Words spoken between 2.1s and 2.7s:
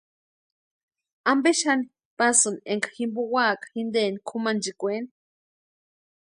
pasïni